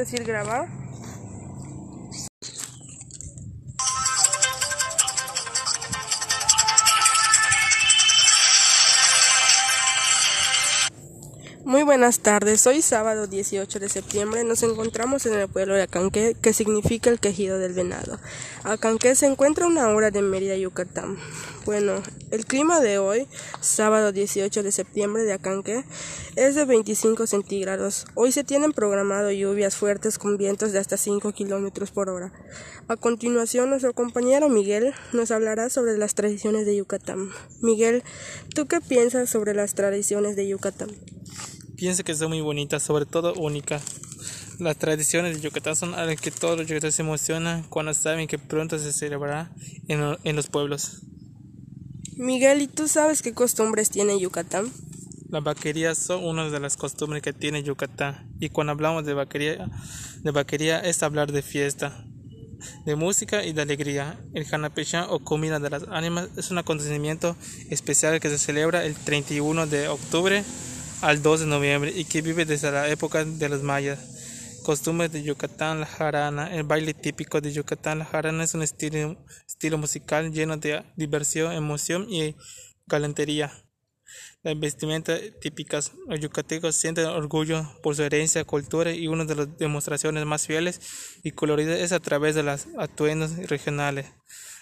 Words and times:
decir 0.00 0.24
grabar? 0.24 0.66
Buenas 11.90 12.20
tardes, 12.20 12.68
hoy 12.68 12.82
sábado 12.82 13.26
18 13.26 13.80
de 13.80 13.88
septiembre 13.88 14.44
nos 14.44 14.62
encontramos 14.62 15.26
en 15.26 15.34
el 15.34 15.48
pueblo 15.48 15.74
de 15.74 15.82
Acanqué, 15.82 16.36
que 16.40 16.52
significa 16.52 17.10
el 17.10 17.18
quejido 17.18 17.58
del 17.58 17.72
venado. 17.72 18.20
Acanqué 18.62 19.16
se 19.16 19.26
encuentra 19.26 19.64
a 19.64 19.68
una 19.68 19.88
hora 19.88 20.12
de 20.12 20.22
Mérida, 20.22 20.54
Yucatán. 20.54 21.18
Bueno, 21.64 22.00
el 22.30 22.46
clima 22.46 22.78
de 22.78 22.98
hoy, 22.98 23.26
sábado 23.60 24.12
18 24.12 24.62
de 24.62 24.70
septiembre 24.70 25.24
de 25.24 25.32
Acanqué, 25.32 25.84
es 26.36 26.54
de 26.54 26.64
25 26.64 27.26
centígrados. 27.26 28.06
Hoy 28.14 28.30
se 28.30 28.44
tienen 28.44 28.70
programado 28.70 29.32
lluvias 29.32 29.74
fuertes 29.74 30.16
con 30.16 30.36
vientos 30.36 30.70
de 30.70 30.78
hasta 30.78 30.96
5 30.96 31.32
kilómetros 31.32 31.90
por 31.90 32.08
hora. 32.08 32.32
A 32.86 32.94
continuación, 32.98 33.68
nuestro 33.68 33.94
compañero 33.94 34.48
Miguel 34.48 34.94
nos 35.12 35.32
hablará 35.32 35.68
sobre 35.70 35.98
las 35.98 36.14
tradiciones 36.14 36.66
de 36.66 36.76
Yucatán. 36.76 37.30
Miguel, 37.60 38.04
¿tú 38.54 38.68
qué 38.68 38.80
piensas 38.80 39.28
sobre 39.28 39.54
las 39.54 39.74
tradiciones 39.74 40.36
de 40.36 40.46
Yucatán? 40.46 40.90
Pienso 41.80 42.04
que 42.04 42.14
son 42.14 42.28
muy 42.28 42.42
bonitas, 42.42 42.82
sobre 42.82 43.06
todo 43.06 43.32
únicas. 43.36 43.82
Las 44.58 44.76
tradiciones 44.76 45.36
de 45.36 45.40
Yucatán 45.40 45.74
son 45.76 45.94
algo 45.94 46.14
que 46.20 46.30
todos 46.30 46.58
los 46.58 46.66
yucatanos 46.66 46.94
se 46.94 47.00
emocionan 47.00 47.62
cuando 47.62 47.94
saben 47.94 48.28
que 48.28 48.38
pronto 48.38 48.78
se 48.78 48.92
celebrará 48.92 49.50
en, 49.88 50.18
en 50.22 50.36
los 50.36 50.48
pueblos. 50.48 51.00
Miguel, 52.18 52.60
¿y 52.60 52.66
tú 52.66 52.86
sabes 52.86 53.22
qué 53.22 53.32
costumbres 53.32 53.88
tiene 53.88 54.20
Yucatán? 54.20 54.70
Las 55.30 55.42
vaquerías 55.42 55.96
son 55.96 56.22
una 56.22 56.50
de 56.50 56.60
las 56.60 56.76
costumbres 56.76 57.22
que 57.22 57.32
tiene 57.32 57.62
Yucatán. 57.62 58.30
Y 58.40 58.50
cuando 58.50 58.72
hablamos 58.72 59.06
de 59.06 59.14
vaquería, 59.14 59.70
de 60.22 60.30
vaquería 60.32 60.80
es 60.80 61.02
hablar 61.02 61.32
de 61.32 61.40
fiesta, 61.40 62.04
de 62.84 62.94
música 62.94 63.42
y 63.42 63.54
de 63.54 63.62
alegría. 63.62 64.20
El 64.34 64.46
Hanapechán 64.52 65.06
o 65.08 65.20
comida 65.20 65.58
de 65.58 65.70
las 65.70 65.84
ánimas 65.88 66.28
es 66.36 66.50
un 66.50 66.58
acontecimiento 66.58 67.38
especial 67.70 68.20
que 68.20 68.28
se 68.28 68.36
celebra 68.36 68.84
el 68.84 68.94
31 68.96 69.66
de 69.66 69.88
octubre 69.88 70.44
al 71.02 71.22
2 71.22 71.40
de 71.40 71.46
noviembre 71.46 71.92
y 71.94 72.04
que 72.04 72.22
vive 72.22 72.44
desde 72.44 72.70
la 72.70 72.88
época 72.88 73.24
de 73.24 73.48
los 73.48 73.62
mayas. 73.62 73.98
Costumbres 74.62 75.10
de 75.10 75.22
Yucatán, 75.22 75.80
la 75.80 75.86
jarana. 75.86 76.54
El 76.54 76.64
baile 76.64 76.92
típico 76.92 77.40
de 77.40 77.52
Yucatán, 77.52 77.98
la 77.98 78.04
jarana 78.04 78.44
es 78.44 78.54
un 78.54 78.62
estilo, 78.62 79.16
musical 79.78 80.32
lleno 80.32 80.56
de 80.58 80.84
diversión, 80.96 81.52
emoción 81.52 82.06
y 82.10 82.36
galantería. 82.86 83.50
Las 84.42 84.58
vestimentas 84.58 85.20
típicas. 85.40 85.92
Los 86.08 86.20
yucatecos 86.20 86.74
sienten 86.74 87.06
orgullo 87.06 87.64
por 87.82 87.96
su 87.96 88.02
herencia, 88.02 88.44
cultura 88.44 88.92
y 88.92 89.06
una 89.06 89.24
de 89.24 89.34
las 89.34 89.58
demostraciones 89.58 90.26
más 90.26 90.46
fieles 90.46 90.80
y 91.22 91.30
coloridas 91.30 91.78
es 91.78 91.92
a 91.92 92.00
través 92.00 92.34
de 92.34 92.42
los 92.42 92.66
atuendos 92.78 93.36
regionales. 93.48 94.06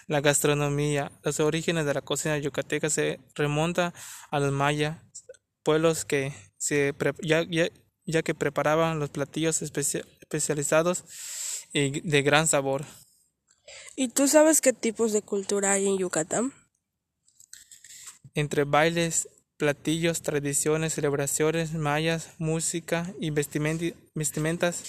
La 0.07 0.21
gastronomía. 0.21 1.11
Los 1.23 1.39
orígenes 1.39 1.85
de 1.85 1.93
la 1.93 2.01
cocina 2.01 2.37
yucateca 2.37 2.89
se 2.89 3.19
remonta 3.35 3.93
a 4.31 4.39
los 4.39 4.51
mayas, 4.51 4.97
pueblos 5.63 6.05
que 6.05 6.33
se 6.57 6.93
ya, 7.21 7.45
ya, 8.05 8.21
que 8.23 8.35
preparaban 8.35 8.99
los 8.99 9.09
platillos 9.09 9.61
especializados 9.61 11.03
y 11.73 12.01
de 12.01 12.21
gran 12.21 12.47
sabor. 12.47 12.85
¿Y 13.95 14.09
tú 14.09 14.27
sabes 14.27 14.61
qué 14.61 14.73
tipos 14.73 15.13
de 15.13 15.21
cultura 15.21 15.73
hay 15.73 15.87
en 15.87 15.97
Yucatán? 15.97 16.53
Entre 18.33 18.63
bailes, 18.63 19.27
platillos, 19.57 20.21
tradiciones, 20.21 20.93
celebraciones 20.93 21.73
mayas, 21.73 22.29
música 22.37 23.13
y 23.19 23.31
vestimentas 23.31 24.83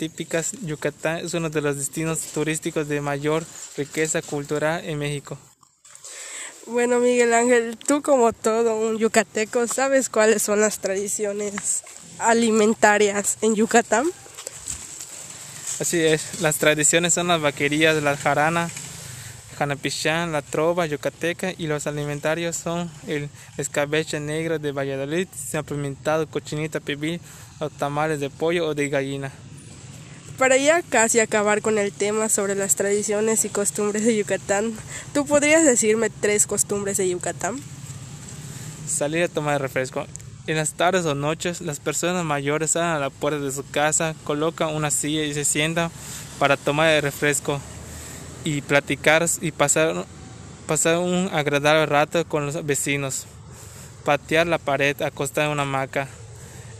típicas, 0.00 0.52
Yucatán 0.62 1.18
es 1.18 1.34
uno 1.34 1.50
de 1.50 1.60
los 1.60 1.76
destinos 1.76 2.20
turísticos 2.32 2.88
de 2.88 3.02
mayor 3.02 3.44
riqueza 3.76 4.22
cultural 4.22 4.82
en 4.86 4.98
México. 4.98 5.38
Bueno, 6.72 7.00
Miguel 7.00 7.34
Ángel, 7.34 7.76
tú 7.76 8.00
como 8.00 8.32
todo 8.32 8.76
un 8.76 8.96
yucateco, 8.96 9.66
¿sabes 9.66 10.08
cuáles 10.08 10.40
son 10.42 10.60
las 10.60 10.78
tradiciones 10.78 11.82
alimentarias 12.20 13.38
en 13.42 13.56
Yucatán? 13.56 14.06
Así 15.80 15.98
es, 15.98 16.40
las 16.40 16.58
tradiciones 16.58 17.12
son 17.12 17.26
las 17.26 17.40
vaquerías, 17.40 18.00
la 18.00 18.16
jarana, 18.16 18.70
janapichán, 19.58 20.30
la 20.30 20.42
trova 20.42 20.86
yucateca 20.86 21.52
y 21.58 21.66
los 21.66 21.88
alimentarios 21.88 22.54
son 22.54 22.88
el 23.08 23.28
escabeche 23.58 24.20
negro 24.20 24.60
de 24.60 24.70
Valladolid, 24.70 25.26
implementado 25.52 26.28
cochinita 26.28 26.78
pibil, 26.78 27.20
o 27.58 27.68
tamales 27.68 28.20
de 28.20 28.30
pollo 28.30 28.68
o 28.68 28.74
de 28.76 28.88
gallina. 28.88 29.32
Para 30.40 30.56
ya 30.56 30.80
casi 30.80 31.20
acabar 31.20 31.60
con 31.60 31.76
el 31.76 31.92
tema 31.92 32.30
sobre 32.30 32.54
las 32.54 32.74
tradiciones 32.74 33.44
y 33.44 33.50
costumbres 33.50 34.06
de 34.06 34.16
Yucatán, 34.16 34.72
¿tú 35.12 35.26
podrías 35.26 35.66
decirme 35.66 36.08
tres 36.08 36.46
costumbres 36.46 36.96
de 36.96 37.10
Yucatán? 37.10 37.60
Salir 38.88 39.24
a 39.24 39.28
tomar 39.28 39.60
refresco. 39.60 40.06
En 40.46 40.56
las 40.56 40.72
tardes 40.72 41.04
o 41.04 41.14
noches, 41.14 41.60
las 41.60 41.78
personas 41.78 42.24
mayores 42.24 42.70
salen 42.70 42.88
a 42.88 42.98
la 42.98 43.10
puerta 43.10 43.38
de 43.38 43.52
su 43.52 43.68
casa, 43.70 44.14
colocan 44.24 44.74
una 44.74 44.90
silla 44.90 45.24
y 45.24 45.34
se 45.34 45.44
sientan 45.44 45.90
para 46.38 46.56
tomar 46.56 46.88
el 46.88 47.02
refresco 47.02 47.60
y 48.42 48.62
platicar 48.62 49.26
y 49.42 49.52
pasar, 49.52 50.06
un 50.96 51.28
agradable 51.34 51.84
rato 51.84 52.26
con 52.26 52.46
los 52.46 52.64
vecinos. 52.64 53.26
Patear 54.06 54.46
la 54.46 54.56
pared, 54.56 55.02
acostar 55.02 55.44
en 55.44 55.50
una 55.50 55.64
hamaca 55.64 56.08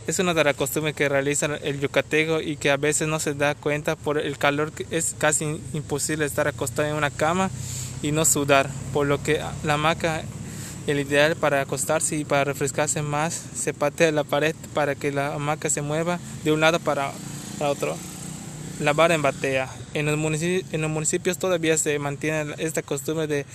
es 0.07 0.19
una 0.19 0.33
de 0.33 0.43
las 0.43 0.55
costumbres 0.55 0.95
que 0.95 1.09
realiza 1.09 1.45
el 1.63 1.79
yucateco 1.79 2.41
y 2.41 2.57
que 2.57 2.71
a 2.71 2.77
veces 2.77 3.07
no 3.07 3.19
se 3.19 3.33
da 3.33 3.55
cuenta 3.55 3.95
por 3.95 4.17
el 4.17 4.37
calor 4.37 4.71
que 4.71 4.85
es 4.91 5.15
casi 5.17 5.61
imposible 5.73 6.25
estar 6.25 6.47
acostado 6.47 6.87
en 6.87 6.95
una 6.95 7.11
cama 7.11 7.49
y 8.01 8.11
no 8.11 8.25
sudar, 8.25 8.69
por 8.93 9.07
lo 9.07 9.21
que 9.21 9.41
la 9.63 9.73
hamaca 9.73 10.23
el 10.87 10.99
ideal 10.99 11.35
para 11.35 11.61
acostarse 11.61 12.15
y 12.15 12.25
para 12.25 12.43
refrescarse 12.43 13.01
más 13.01 13.39
se 13.55 13.73
patea 13.73 14.11
la 14.11 14.23
pared 14.23 14.55
para 14.73 14.95
que 14.95 15.11
la 15.11 15.35
hamaca 15.35 15.69
se 15.69 15.81
mueva 15.81 16.19
de 16.43 16.51
un 16.51 16.59
lado 16.59 16.79
para, 16.79 17.11
otro. 17.59 17.95
Lavar 18.79 19.11
en 19.11 19.21
batea. 19.21 19.69
En 19.93 20.07
los, 20.07 20.17
municipios, 20.17 21.37
todavía 21.37 21.77
se 21.77 21.99
mantiene 21.99 22.55
esta 22.57 22.81
costumbre 22.81 23.27
de, 23.27 23.45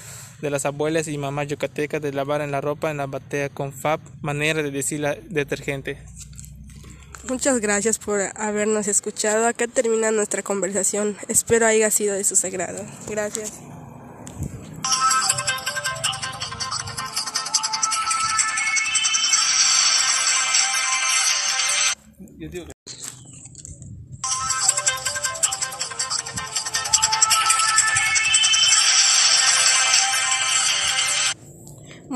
las 0.41 0.67
abuelas 0.67 1.09
y 1.09 1.19
mamás 1.19 1.49
yucatecas 1.49 2.01
de 2.01 2.13
lavar 2.13 2.43
en 2.43 2.53
la 2.53 2.61
ropa 2.61 2.93
en 2.93 2.99
la 2.99 3.07
batea 3.07 3.49
con 3.49 3.73
FAB, 3.73 3.99
manera 4.21 4.63
de 4.63 4.71
decir 4.71 5.05
detergente. 5.29 5.99
Muchas 7.29 7.61
gracias 7.61 7.99
por 7.99 8.21
habernos 8.37 8.87
escuchado. 8.87 9.47
Acá 9.47 9.67
termina 9.67 10.11
nuestra 10.11 10.43
conversación. 10.43 11.17
Espero 11.29 11.67
haya 11.67 11.91
sido 11.91 12.15
de 12.15 12.25
su 12.25 12.37
sagrado. 12.37 12.85
Gracias. 13.09 13.53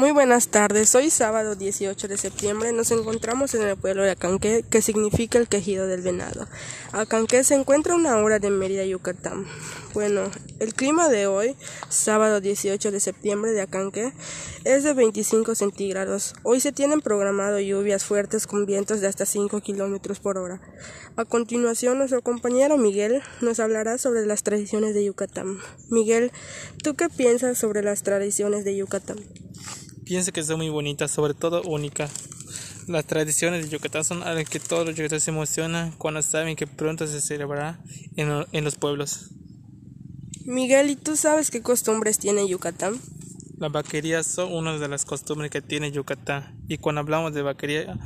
Muy 0.00 0.12
buenas 0.12 0.49
tardes, 0.49 0.94
hoy 0.94 1.11
sábado 1.11 1.56
18 1.56 2.09
de 2.09 2.16
septiembre 2.16 2.72
nos 2.72 2.91
encontramos 2.91 3.55
en 3.55 3.61
el 3.61 3.77
pueblo 3.77 4.03
de 4.03 4.12
Acanqué, 4.12 4.65
que 4.71 4.81
significa 4.81 5.37
el 5.37 5.47
quejido 5.47 5.87
del 5.87 6.00
venado. 6.00 6.49
Acanqué 6.93 7.44
se 7.44 7.55
encuentra 7.55 7.93
a 7.93 7.97
una 7.97 8.16
hora 8.16 8.39
de 8.39 8.49
Mérida, 8.49 8.83
Yucatán. 8.87 9.44
Bueno, 9.93 10.31
el 10.59 10.72
clima 10.72 11.10
de 11.10 11.27
hoy, 11.27 11.55
sábado 11.91 12.41
18 12.41 12.91
de 12.91 12.99
septiembre 12.99 13.53
de 13.53 13.60
Acanqué, 13.60 14.15
es 14.65 14.84
de 14.84 14.94
25 14.94 15.55
centígrados. 15.55 16.33
Hoy 16.44 16.60
se 16.60 16.72
tienen 16.72 17.03
programado 17.03 17.60
lluvias 17.60 18.03
fuertes 18.03 18.47
con 18.47 18.65
vientos 18.65 19.03
de 19.03 19.07
hasta 19.07 19.27
5 19.27 19.60
kilómetros 19.60 20.19
por 20.19 20.39
hora. 20.39 20.63
A 21.16 21.27
continuación, 21.27 21.98
nuestro 21.98 22.22
compañero 22.22 22.78
Miguel 22.78 23.21
nos 23.42 23.60
hablará 23.60 23.98
sobre 23.98 24.25
las 24.25 24.45
tradiciones 24.45 24.95
de 24.95 25.04
Yucatán. 25.04 25.59
Miguel, 25.91 26.33
¿tú 26.83 26.95
qué 26.95 27.10
piensas 27.10 27.59
sobre 27.59 27.83
las 27.83 28.03
tradiciones 28.03 28.65
de 28.65 28.77
Yucatán? 28.77 29.19
Pienso 30.10 30.33
que 30.33 30.42
son 30.42 30.57
muy 30.57 30.68
bonitas, 30.71 31.12
sobre 31.12 31.34
todo 31.34 31.62
únicas. 31.62 32.10
Las 32.89 33.07
tradiciones 33.07 33.62
de 33.62 33.71
Yucatán 33.71 34.04
son 34.04 34.24
algo 34.24 34.42
que 34.42 34.59
todos 34.59 34.84
los 34.84 34.97
yucatanos 34.97 35.22
se 35.22 35.30
emocionan 35.30 35.92
cuando 35.92 36.21
saben 36.21 36.57
que 36.57 36.66
pronto 36.66 37.07
se 37.07 37.21
celebrará 37.21 37.78
en, 38.16 38.45
en 38.51 38.65
los 38.65 38.74
pueblos. 38.74 39.30
Miguel, 40.45 40.91
¿y 40.91 40.97
tú 40.97 41.15
sabes 41.15 41.53
qué 41.53 41.62
costumbres 41.62 42.18
tiene 42.18 42.48
Yucatán? 42.48 43.01
Las 43.57 43.71
vaquerías 43.71 44.27
son 44.27 44.53
una 44.53 44.77
de 44.77 44.89
las 44.89 45.04
costumbres 45.04 45.48
que 45.48 45.62
tiene 45.62 45.92
Yucatán. 45.92 46.60
Y 46.66 46.78
cuando 46.78 47.03
hablamos 47.03 47.33
de 47.33 47.42
vaquería, 47.42 47.97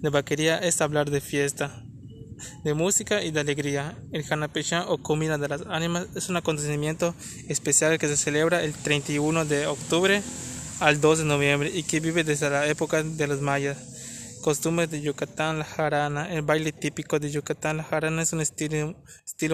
de 0.00 0.08
vaquería 0.08 0.56
es 0.56 0.80
hablar 0.80 1.10
de 1.10 1.20
fiesta, 1.20 1.84
de 2.64 2.72
música 2.72 3.22
y 3.22 3.32
de 3.32 3.40
alegría. 3.40 3.98
El 4.12 4.24
Hanapechán 4.32 4.86
o 4.88 4.96
comida 4.96 5.36
de 5.36 5.48
las 5.48 5.60
ánimas 5.68 6.06
es 6.14 6.30
un 6.30 6.38
acontecimiento 6.38 7.14
especial 7.48 7.98
que 7.98 8.08
se 8.08 8.16
celebra 8.16 8.64
el 8.64 8.72
31 8.72 9.44
de 9.44 9.66
octubre 9.66 10.22
al 10.80 11.00
2 11.00 11.18
de 11.18 11.24
noviembre 11.24 11.70
y 11.72 11.82
que 11.82 12.00
vive 12.00 12.24
desde 12.24 12.50
la 12.50 12.66
época 12.66 13.02
de 13.02 13.26
los 13.26 13.40
mayas. 13.40 13.78
Costumbres 14.40 14.90
de 14.90 15.02
Yucatán, 15.02 15.58
la 15.58 15.64
jarana. 15.64 16.32
El 16.32 16.42
baile 16.42 16.72
típico 16.72 17.18
de 17.18 17.30
Yucatán, 17.30 17.76
la 17.76 17.84
jarana, 17.84 18.22
es 18.22 18.32
un 18.32 18.40
estilo, 18.40 18.96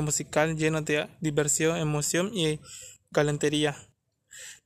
musical 0.03 0.57
lleno 0.57 0.81
de 0.81 1.09
diversión, 1.21 1.77
emoción 1.77 2.31
y 2.33 2.61
galantería. 3.11 3.77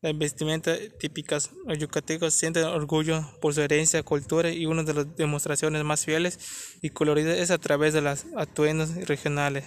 Las 0.03 0.17
vestimentas 0.19 0.79
típicas. 0.99 1.51
Los 1.67 1.79
yucatecos 1.79 2.35
sienten 2.35 2.65
orgullo 2.65 3.25
por 3.41 3.55
su 3.55 3.63
herencia, 3.63 4.03
cultura 4.03 4.51
y 4.51 4.67
una 4.67 4.83
de 4.83 4.93
las 4.93 5.17
demostraciones 5.17 5.83
más 5.85 6.05
fieles 6.05 6.39
y 6.83 6.91
coloridas 6.91 7.39
es 7.39 7.51
a 7.51 7.59
través 7.59 7.95
de 7.95 8.03
los 8.03 8.27
atuendos 8.37 8.95
regionales. 9.07 9.65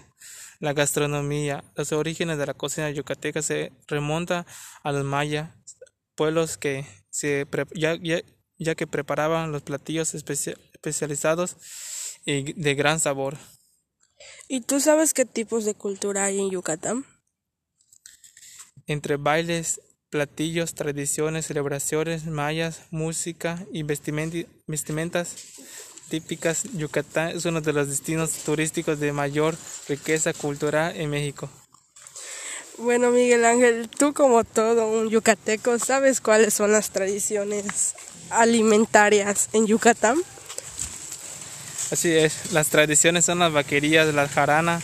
La 0.59 0.73
gastronomía. 0.73 1.63
Los 1.75 1.91
orígenes 1.93 2.37
de 2.37 2.45
la 2.45 2.53
cocina 2.53 2.91
yucateca 2.91 3.41
se 3.41 3.71
remontan 3.87 4.45
a 4.83 4.91
los 4.91 5.03
mayas, 5.03 5.49
pueblos 6.15 6.57
que 6.57 6.86
se 7.10 7.48
ya, 7.74 7.98
ya 8.57 8.75
que 8.75 8.88
preparaban 8.88 9.51
los 9.51 9.62
platillos 9.63 10.13
especializados 10.13 11.57
y 12.25 12.54
de 12.54 12.75
gran 12.75 13.00
sabor. 13.00 13.38
¿Y 14.48 14.62
tú 14.62 14.80
sabes 14.80 15.13
qué 15.13 15.25
tipos 15.25 15.65
de 15.65 15.74
cultura 15.74 16.25
hay 16.25 16.39
en 16.39 16.50
Yucatán? 16.50 17.06
Entre 18.88 19.18
bailes, 19.18 19.81
platillos, 20.10 20.75
tradiciones, 20.75 21.48
celebraciones 21.48 22.25
mayas, 22.25 22.81
música 22.92 23.65
y 23.71 23.83
vestimentas 23.83 25.36
típicas, 26.10 26.65
Yucatán 26.74 27.30
es 27.30 27.45
uno 27.45 27.62
de 27.62 27.74
los 27.74 27.88
destinos 27.88 28.31
turísticos 28.44 29.00
de 29.00 29.12
mayor 29.12 29.56
riqueza 29.88 30.33
cultural 30.33 30.95
en 30.95 31.10
México. 31.10 31.50
Bueno, 32.79 33.11
Miguel 33.11 33.45
Ángel, 33.45 33.87
tú 33.87 34.13
como 34.13 34.43
todo 34.43 34.87
un 34.87 35.09
yucateco, 35.09 35.77
¿sabes 35.77 36.19
cuáles 36.19 36.55
son 36.55 36.71
las 36.71 36.89
tradiciones 36.89 37.93
alimentarias 38.31 39.49
en 39.53 39.67
Yucatán? 39.67 40.17
Así 41.91 42.11
es, 42.11 42.51
las 42.51 42.69
tradiciones 42.69 43.25
son 43.25 43.39
las 43.39 43.53
vaquerías, 43.53 44.11
la 44.15 44.27
jarana, 44.27 44.81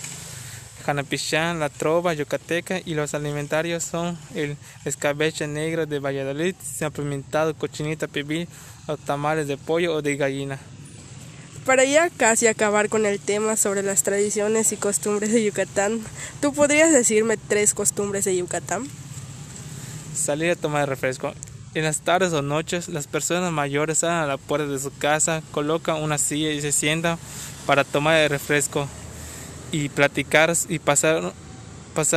janapichán, 0.85 1.59
la 1.59 1.69
trova 1.69 2.13
yucateca 2.13 2.79
y 2.85 2.93
los 2.93 3.15
alimentarios 3.15 3.83
son 3.83 4.19
el 4.35 4.55
escabeche 4.85 5.47
negro 5.47 5.87
de 5.87 5.97
Valladolid, 5.97 6.55
pimentado, 6.95 7.55
cochinita 7.55 8.07
pibil, 8.07 8.47
los 8.87 8.99
tamales 8.99 9.47
de 9.47 9.57
pollo 9.57 9.95
o 9.95 10.01
de 10.03 10.15
gallina. 10.15 10.59
Para 11.69 11.85
ya 11.85 12.09
casi 12.09 12.47
acabar 12.47 12.89
con 12.89 13.05
el 13.05 13.19
tema 13.19 13.55
sobre 13.55 13.83
las 13.83 14.01
tradiciones 14.01 14.71
y 14.71 14.75
costumbres 14.75 15.31
de 15.31 15.43
Yucatán, 15.43 16.01
¿tú 16.41 16.51
podrías 16.51 16.91
decirme 16.91 17.37
tres 17.37 17.75
costumbres 17.75 18.25
de 18.25 18.35
Yucatán? 18.35 18.87
Salir 20.15 20.49
a 20.49 20.55
tomar 20.55 20.89
refresco. 20.89 21.31
En 21.75 21.83
las 21.83 21.99
tardes 21.99 22.33
o 22.33 22.41
noches, 22.41 22.89
las 22.89 23.05
personas 23.05 23.51
mayores 23.51 23.99
salen 23.99 24.17
a 24.17 24.25
la 24.25 24.37
puerta 24.37 24.65
de 24.65 24.79
su 24.79 24.91
casa, 24.97 25.43
colocan 25.51 26.01
una 26.01 26.17
silla 26.17 26.49
y 26.49 26.59
se 26.59 26.71
sientan 26.71 27.19
para 27.67 27.83
tomar 27.83 28.17
el 28.17 28.31
refresco 28.31 28.87
y 29.71 29.89
platicar 29.89 30.51
y 30.69 30.79
pasar, 30.79 31.21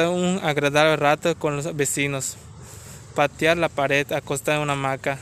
un 0.08 0.40
agradable 0.42 0.96
rato 0.96 1.36
con 1.36 1.56
los 1.56 1.76
vecinos. 1.76 2.38
Patear 3.14 3.58
la 3.58 3.68
pared, 3.68 4.10
acostar 4.12 4.56
en 4.56 4.62
una 4.62 4.72
hamaca. 4.72 5.18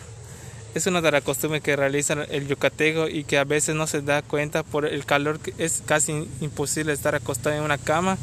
Es 0.73 0.87
una 0.87 1.01
de 1.01 1.11
las 1.11 1.25
costumbres 1.25 1.63
que 1.63 1.75
realiza 1.75 2.15
el 2.31 2.47
yucateco 2.47 3.09
y 3.09 3.25
que 3.25 3.39
a 3.39 3.45
veces 3.45 3.75
no 3.75 3.89
se 3.89 4.03
da 4.03 4.23
cuenta 4.23 4.63
por 4.63 4.87
el 4.87 5.05
calor 5.05 5.41
que 5.41 5.53
es 5.59 5.83
casi 5.85 6.29
imposible 6.41 6.93
estar 6.93 7.17
acostado 7.17 7.57
en 7.57 7.63
una 7.63 7.77
cama 7.77 8.19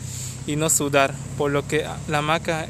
y 0.45 0.55
no 0.55 0.69
sudar, 0.69 1.13
por 1.38 1.51
lo 1.51 1.67
que 1.67 1.85
la 2.07 2.19
hamaca 2.19 2.67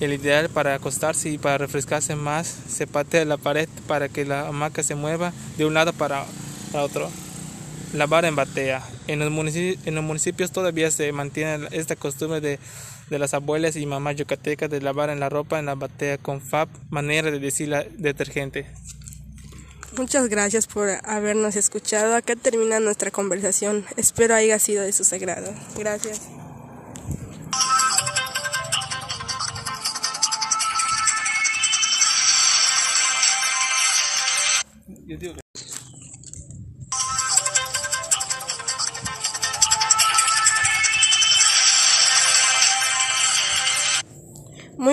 el 0.00 0.12
ideal 0.12 0.50
para 0.50 0.74
acostarse 0.74 1.30
y 1.30 1.38
para 1.38 1.56
refrescarse 1.56 2.14
más 2.14 2.54
se 2.68 2.86
patea 2.86 3.24
la 3.24 3.38
pared 3.38 3.68
para 3.86 4.10
que 4.10 4.26
la 4.26 4.48
hamaca 4.48 4.82
se 4.82 4.94
mueva 4.94 5.32
de 5.56 5.64
un 5.64 5.72
lado 5.72 5.94
para, 5.94 6.26
otro. 6.74 7.10
Lavar 7.94 8.26
en 8.26 8.36
batea. 8.36 8.82
En 9.06 9.20
los, 9.20 9.30
municipios, 9.30 10.50
todavía 10.50 10.90
se 10.90 11.10
mantiene 11.12 11.68
esta 11.70 11.96
costumbre 11.96 12.42
de, 12.42 12.58
de 13.08 13.18
las 13.18 13.32
abuelas 13.32 13.76
y 13.76 13.86
mamás 13.86 14.16
yucatecas 14.16 14.68
de 14.68 14.82
lavar 14.82 15.08
en 15.08 15.20
la 15.20 15.30
ropa 15.30 15.58
en 15.58 15.66
la 15.66 15.76
batea 15.76 16.18
con 16.18 16.42
FAB, 16.42 16.68
manera 16.90 17.30
de 17.30 17.38
decir 17.38 17.68
la 17.68 17.84
detergente. 17.96 18.66
Muchas 19.96 20.28
gracias 20.28 20.66
por 20.66 20.88
habernos 21.04 21.56
escuchado. 21.56 22.14
Acá 22.14 22.36
termina 22.36 22.80
nuestra 22.80 23.10
conversación. 23.10 23.84
Espero 23.96 24.34
haya 24.34 24.58
sido 24.58 24.82
de 24.82 24.92
su 24.92 25.04
sagrado. 25.04 25.52
Gracias. 25.76 26.20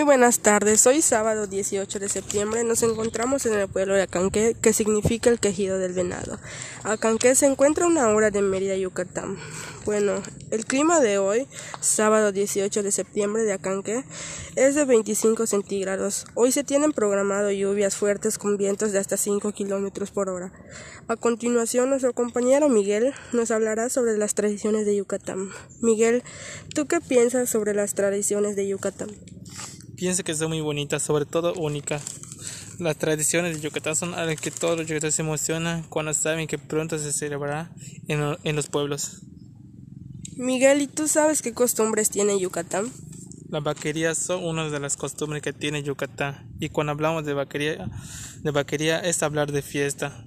Buenas 0.06 0.40
tardes, 0.40 0.86
hoy 0.86 1.02
sábado 1.02 1.48
18 1.48 1.98
de 1.98 2.10
septiembre 2.10 2.66
nos 2.66 2.84
encontramos 2.84 3.46
en 3.46 3.54
el 3.54 3.70
pueblo 3.70 3.94
de 3.94 4.02
Acanqué, 4.02 4.54
que 4.62 4.74
significa 4.74 5.30
el 5.30 5.40
quejido 5.40 5.80
del 5.80 5.94
venado. 5.94 6.40
Acanqué 6.84 7.36
se 7.36 7.46
encuentra 7.46 7.86
a 7.86 7.88
una 7.88 8.10
hora 8.10 8.30
de 8.30 8.42
Mérida, 8.42 8.76
Yucatán. 8.76 9.38
Bueno, 9.86 10.22
el 10.52 10.66
clima 10.66 11.00
de 11.00 11.20
hoy, 11.20 11.48
sábado 11.80 12.34
18 12.34 12.84
de 12.84 12.92
septiembre 12.92 13.44
de 13.44 13.54
Acanqué, 13.54 14.04
es 14.58 14.76
de 14.76 14.84
25 14.84 15.48
centígrados. 15.48 16.26
Hoy 16.36 16.52
se 16.52 16.66
tienen 16.66 16.92
programado 16.92 17.50
lluvias 17.50 17.96
fuertes 17.96 18.38
con 18.38 18.58
vientos 18.58 18.92
de 18.92 19.00
hasta 19.00 19.16
5 19.16 19.54
kilómetros 19.54 20.12
por 20.12 20.28
hora. 20.28 20.52
A 21.08 21.16
continuación, 21.16 21.90
nuestro 21.90 22.12
compañero 22.12 22.68
Miguel 22.68 23.14
nos 23.32 23.52
hablará 23.52 23.88
sobre 23.88 24.18
las 24.18 24.36
tradiciones 24.36 24.86
de 24.86 24.98
Yucatán. 24.98 25.50
Miguel, 25.80 26.24
¿tú 26.76 26.88
qué 26.88 27.00
piensas 27.00 27.50
sobre 27.50 27.74
las 27.74 27.94
tradiciones 27.94 28.58
de 28.58 28.68
Yucatán? 28.68 29.10
Pienso 30.04 30.26
que 30.26 30.36
son 30.36 30.50
muy 30.50 30.60
bonitas, 30.60 31.02
sobre 31.02 31.26
todo 31.26 31.54
únicas. 31.54 32.04
Las 32.78 32.98
tradiciones 32.98 33.56
de 33.56 33.62
Yucatán 33.62 33.96
son 33.96 34.14
algo 34.16 34.36
que 34.36 34.52
todos 34.52 34.78
los 34.78 34.86
yucatecos 34.86 35.16
se 35.16 35.22
emocionan 35.22 35.84
cuando 35.84 36.14
saben 36.14 36.46
que 36.46 36.58
pronto 36.58 37.00
se 37.00 37.14
celebrará 37.14 37.72
en, 38.10 38.36
en 38.44 38.56
los 38.58 38.68
pueblos. 38.68 39.22
Miguel, 40.36 40.82
¿y 40.82 40.88
tú 40.88 41.08
sabes 41.08 41.42
qué 41.42 41.54
costumbres 41.54 42.10
tiene 42.10 42.38
Yucatán? 42.38 42.92
Las 43.48 43.64
vaquerías 43.64 44.18
son 44.18 44.44
una 44.44 44.70
de 44.70 44.78
las 44.82 44.98
costumbres 44.98 45.42
que 45.42 45.54
tiene 45.54 45.84
Yucatán. 45.84 46.54
Y 46.60 46.68
cuando 46.68 46.92
hablamos 46.92 47.24
de 47.24 47.34
vaquería, 47.34 47.90
de 48.42 48.52
vaquería 48.52 49.00
es 49.00 49.24
hablar 49.24 49.54
de 49.54 49.62
fiesta, 49.62 50.26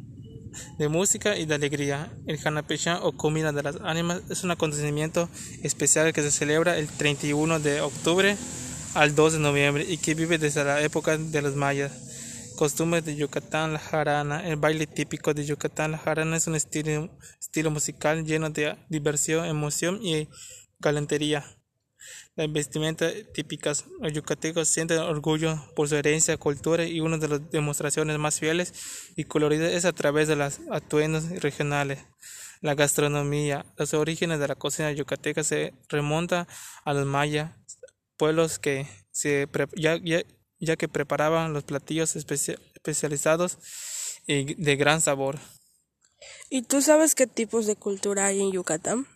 de 0.79 0.88
música 0.88 1.37
y 1.37 1.44
de 1.44 1.55
alegría. 1.55 2.11
El 2.26 2.38
Hanapechán 2.43 3.00
o 3.02 3.12
comida 3.12 3.52
de 3.52 3.62
las 3.62 3.77
ánimas 3.84 4.22
es 4.31 4.43
un 4.43 4.53
acontecimiento 4.53 5.29
especial 5.62 6.15
que 6.15 6.22
se 6.22 6.31
celebra 6.31 6.79
el 6.79 6.89
31 6.89 7.60
de 7.60 7.82
octubre 7.82 8.39
al 8.96 9.15
2 9.15 9.34
de 9.34 9.38
noviembre 9.41 9.84
y 9.86 9.98
que 9.98 10.15
vive 10.15 10.38
desde 10.38 10.65
la 10.65 10.81
época 10.81 11.19
de 11.19 11.43
los 11.43 11.55
mayas. 11.55 11.93
Costumbres 12.56 13.05
de 13.05 13.15
Yucatán, 13.15 13.74
la 13.74 13.79
jarana. 13.79 14.48
El 14.48 14.56
baile 14.56 14.86
típico 14.86 15.34
de 15.34 15.44
Yucatán, 15.44 15.93
la 15.93 15.98
jarana 15.98 16.38
es 16.38 16.46
un 16.46 16.55
estilo, 16.55 17.10
musical 17.70 18.24
lleno 18.24 18.48
de 18.48 18.74
diversión, 18.88 19.44
emoción 19.44 20.00
y 20.03 20.29
galantería. 20.79 21.44
Las 22.36 22.50
vestimentas 22.50 23.12
típicas. 23.34 23.84
Los 24.00 24.15
yucatecos 24.15 24.69
sienten 24.69 25.00
orgullo 25.00 25.62
por 25.74 25.91
su 25.91 25.96
herencia, 25.96 26.38
cultura 26.38 26.84
y 26.84 27.00
una 27.00 27.19
de 27.19 27.29
las 27.29 27.50
demostraciones 27.50 28.19
más 28.19 28.41
fieles 28.41 28.72
y 29.15 29.24
coloridas 29.24 29.72
es 29.72 29.84
a 29.84 29.93
través 29.93 30.26
de 30.26 30.36
los 30.36 30.60
atuendos 30.70 31.29
regionales. 31.43 31.98
La 32.62 32.74
gastronomía. 32.74 33.67
Los 33.76 33.93
orígenes 33.93 34.41
de 34.41 34.48
la 34.48 34.55
cocina 34.55 34.91
yucateca 34.91 35.44
se 35.44 35.74
remontan 35.91 36.46
a 36.86 36.94
los 36.94 37.05
mayas, 37.05 37.50
pueblos 38.17 38.58
que 38.58 38.87
se 39.11 39.49
ya, 39.77 39.99
ya, 40.58 40.77
que 40.77 40.89
preparaban 40.89 41.53
los 41.53 41.65
platillos 41.65 42.17
especializados 42.17 43.58
y 44.27 44.55
de 44.55 44.77
gran 44.77 45.01
sabor. 45.01 45.39
¿Y 46.51 46.63
tú 46.63 46.82
sabes 46.82 47.15
qué 47.15 47.27
tipos 47.27 47.67
de 47.67 47.77
cultura 47.77 48.27
hay 48.27 48.41
en 48.41 48.53
Yucatán? 48.53 49.06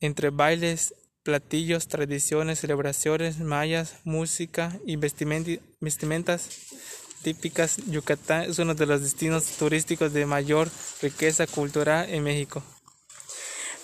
Entre 0.00 0.30
bailes, 0.30 0.94
platillos, 1.22 1.88
tradiciones, 1.88 2.60
celebraciones 2.60 3.38
mayas, 3.38 3.96
música 4.04 4.78
y 4.86 4.96
vestimentas 4.96 6.48
típicas, 7.22 7.78
Yucatán 7.86 8.42
es 8.42 8.58
uno 8.58 8.74
de 8.74 8.86
los 8.86 9.02
destinos 9.02 9.44
turísticos 9.58 10.12
de 10.12 10.26
mayor 10.26 10.70
riqueza 11.02 11.46
cultural 11.46 12.08
en 12.10 12.22
México. 12.22 12.62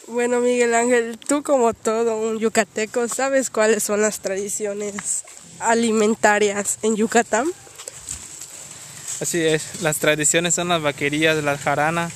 Bueno, 0.07 0.41
Miguel 0.41 0.75
Ángel, 0.75 1.19
tú 1.19 1.43
como 1.43 1.73
todo 1.73 2.19
un 2.19 2.39
yucateco, 2.39 3.09
¿sabes 3.09 3.49
cuáles 3.49 3.83
son 3.83 4.03
las 4.03 4.21
tradiciones 4.21 5.25
alimentarias 5.61 6.79
en 6.83 6.95
Yucatán? 6.97 7.47
Así 9.21 9.41
es, 9.41 9.81
las 9.81 9.97
tradiciones 9.99 10.55
son 10.55 10.69
las 10.69 10.83
vaquerías, 10.83 11.43
la 11.43 11.57
jarana, 11.57 12.11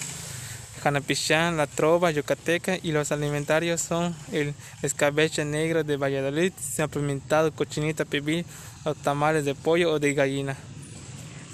janapichán, 0.82 1.56
la 1.56 1.66
trova 1.66 2.10
yucateca 2.10 2.76
y 2.82 2.92
los 2.92 3.10
alimentarios 3.10 3.80
son 3.80 4.14
el 4.32 4.54
escabeche 4.82 5.46
negro 5.46 5.82
de 5.82 5.96
Valladolid, 5.96 6.52
pimentado, 6.92 7.52
cochinita 7.52 8.04
pibil, 8.04 8.44
los 8.84 8.98
tamales 8.98 9.46
de 9.46 9.54
pollo 9.54 9.92
o 9.92 9.98
de 9.98 10.12
gallina. 10.12 10.56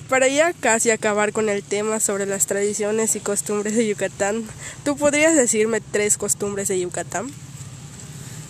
Para 0.09 0.29
ya 0.29 0.53
casi 0.53 0.91
acabar 0.91 1.33
con 1.33 1.49
el 1.49 1.63
tema 1.63 1.99
sobre 1.99 2.27
las 2.27 2.47
tradiciones 2.47 3.17
y 3.17 3.21
costumbres 3.21 3.75
de 3.75 3.87
Yucatán, 3.87 4.45
¿tú 4.85 4.97
podrías 4.97 5.35
decirme 5.35 5.81
tres 5.81 6.19
costumbres 6.19 6.69
de 6.69 6.79
Yucatán? 6.79 7.31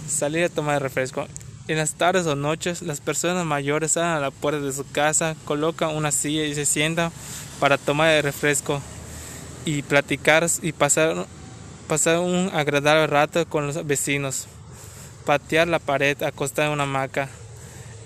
Salir 0.08 0.44
a 0.44 0.49
tomar 0.49 0.82
refresco. 0.82 1.28
En 1.68 1.78
las 1.78 1.94
tardes 1.94 2.26
o 2.26 2.34
noches, 2.34 2.82
las 2.82 3.00
personas 3.00 3.46
mayores 3.46 3.92
salen 3.92 4.11
a 4.11 4.20
la 4.20 4.32
puerta 4.32 4.61
de 4.61 4.73
su 4.73 4.84
casa, 4.90 5.37
colocan 5.44 5.94
una 5.96 6.11
silla 6.11 6.44
y 6.44 6.54
se 6.56 6.66
sientan 6.66 7.12
para 7.61 7.78
tomar 7.78 8.11
el 8.11 8.25
refresco 8.25 8.82
y 9.64 9.82
platicar 9.82 10.46
y 10.61 10.73
pasar, 10.73 11.25
pasar 11.87 12.18
un 12.18 12.50
agradable 12.52 13.06
rato 13.06 13.46
con 13.49 13.68
los 13.68 13.87
vecinos. 13.87 14.46
Patear 15.25 15.68
la 15.68 15.78
pared, 15.78 16.20
acostar 16.23 16.66
en 16.66 16.73
una 16.73 16.82
hamaca. 16.82 17.30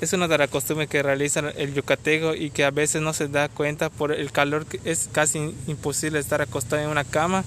Es 0.00 0.12
una 0.12 0.28
de 0.28 0.38
las 0.38 0.49
costumbres 0.49 0.88
que 0.88 1.02
realiza 1.02 1.40
el 1.57 1.75
yucateco 1.75 2.35
y 2.35 2.50
que 2.50 2.64
a 2.64 2.71
veces 2.71 3.02
no 3.02 3.12
se 3.12 3.26
da 3.26 3.49
cuenta 3.49 3.90
por 3.90 4.12
el 4.12 4.31
calor 4.31 4.64
que 4.64 4.81
es 4.85 5.09
casi 5.11 5.55
imposible 5.67 6.21
estar 6.21 6.40
acostado 6.40 6.83
en 6.83 6.88
una 6.88 7.05
cama 7.05 7.45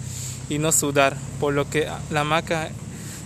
y 0.50 0.60
no 0.60 0.74
sudar, 0.74 1.16
por 1.40 1.54
lo 1.54 1.70
que 1.70 1.88
la 2.10 2.22
hamaca 2.22 2.70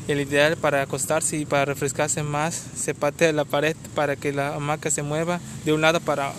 el 0.07 0.21
ideal 0.21 0.57
para 0.57 0.83
acostarse 0.83 1.37
y 1.37 1.45
para 1.45 1.65
refrescarse 1.65 2.21
más 2.21 2.53
se 2.75 2.93
patea 2.93 3.31
la 3.31 3.45
pared 3.45 3.75
para 3.95 4.15
que 4.15 4.31
la 4.31 4.53
hamaca 4.53 4.91
se 4.91 5.01
mueva 5.01 5.39
de 5.65 5.73
un 5.73 5.81
lado 5.81 5.99
para, 5.99 6.31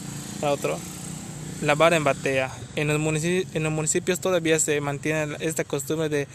otro. 0.43 0.79
Lavar 1.63 1.95
en 1.95 2.05
batea. 2.05 2.53
En 2.77 2.89
los, 2.89 3.01
municipios, 3.01 4.21
todavía 4.21 4.61
se 4.61 4.79
mantiene 4.81 5.37
esta 5.41 5.65
costumbre 5.65 6.09
de, 6.09 6.29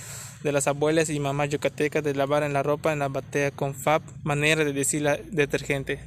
las 0.51 0.67
abuelas 0.67 1.11
y 1.11 1.19
mamás 1.19 1.49
yucatecas 1.49 2.03
de 2.03 2.15
lavar 2.15 2.41
en 2.41 2.53
la 2.53 2.63
ropa 2.63 2.91
en 2.91 2.99
la 2.99 3.07
batea 3.07 3.51
con 3.51 3.75
FAB, 3.75 4.01
manera 4.23 4.65
de 4.65 4.73
decir 4.73 5.07
detergente. 5.29 5.99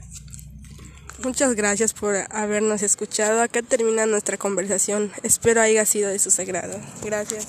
Muchas 1.25 1.54
gracias 1.54 1.95
por 1.95 2.14
habernos 2.31 2.83
escuchado. 2.83 3.40
Acá 3.40 3.62
termina 3.62 4.04
nuestra 4.04 4.37
conversación. 4.37 5.11
Espero 5.23 5.62
haya 5.62 5.87
sido 5.87 6.11
de 6.11 6.19
su 6.19 6.31
sagrado. 6.31 6.78
Gracias. 7.02 7.49